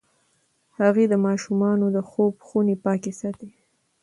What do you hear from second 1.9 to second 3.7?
د خوب خونې پاکې ساتي.